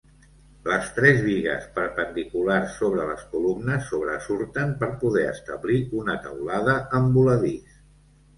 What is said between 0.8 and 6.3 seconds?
tres bigues perpendiculars sobre les columnes sobresurten per poder establir una